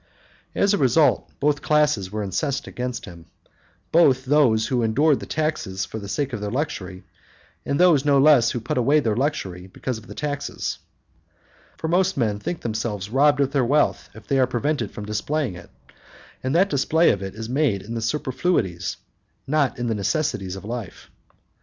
As_a 0.55 0.79
result, 0.79 1.29
both 1.39 1.61
classes 1.61 2.11
were 2.11 2.23
incensed 2.23 2.65
against 2.65 3.05
him, 3.05 3.27
both 3.91 4.25
those 4.25 4.65
who 4.65 4.81
endured 4.81 5.19
the 5.19 5.27
taxes 5.27 5.85
for 5.85 5.99
the 5.99 6.07
sake 6.09 6.33
of 6.33 6.41
their 6.41 6.49
luxury, 6.49 7.03
and 7.67 7.79
those 7.79 8.03
no 8.03 8.17
less 8.17 8.49
who 8.49 8.59
put 8.59 8.79
away 8.79 8.99
their 8.99 9.15
luxury 9.15 9.67
because 9.67 9.99
of 9.99 10.07
the 10.07 10.15
taxes. 10.15 10.79
For 11.77 11.87
most 11.87 12.17
men 12.17 12.39
think 12.39 12.61
themselves 12.61 13.11
robbed 13.11 13.41
of 13.41 13.51
their 13.51 13.63
wealth 13.63 14.09
if 14.15 14.25
they 14.25 14.39
are 14.39 14.47
prevented 14.47 14.89
from 14.89 15.05
displaying 15.05 15.53
it, 15.53 15.69
and 16.41 16.55
that 16.55 16.71
display 16.71 17.11
of 17.11 17.21
it 17.21 17.35
is 17.35 17.47
made 17.47 17.83
in 17.83 17.93
the 17.93 18.01
superfluities, 18.01 18.97
not 19.45 19.77
in 19.77 19.85
the 19.85 19.93
necessaries 19.93 20.55
of 20.55 20.65
life. 20.65 21.11